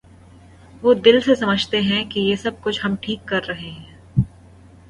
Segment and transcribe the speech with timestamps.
[0.83, 3.95] وہ دل سے سمجھتے ہیں کہ یہ سب کچھ ہم ٹھیک کر رہے ہیں۔